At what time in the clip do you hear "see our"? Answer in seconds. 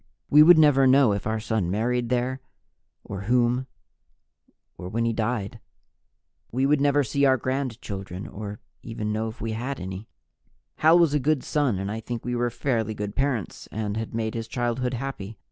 7.03-7.37